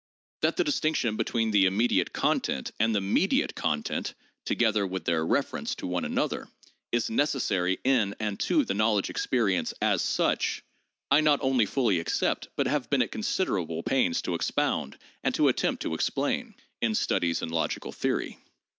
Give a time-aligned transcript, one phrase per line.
[0.41, 5.23] That the distinction between the immediate con tent and the mediate content (together with their
[5.23, 6.47] reference to one another)
[6.91, 10.63] is necessary in and to the knowledge experience as such,
[11.11, 15.35] I not only fully accept, but have been at considerable pains to ex pound and
[15.35, 18.39] to attempt to explain (in 'Studies in Logical Theory').